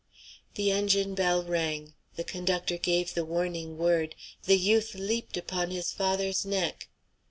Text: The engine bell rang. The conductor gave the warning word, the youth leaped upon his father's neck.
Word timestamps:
The 0.55 0.71
engine 0.71 1.13
bell 1.13 1.43
rang. 1.43 1.93
The 2.15 2.23
conductor 2.23 2.79
gave 2.79 3.13
the 3.13 3.23
warning 3.23 3.77
word, 3.77 4.15
the 4.45 4.57
youth 4.57 4.95
leaped 4.95 5.37
upon 5.37 5.69
his 5.69 5.91
father's 5.91 6.43
neck. 6.43 6.89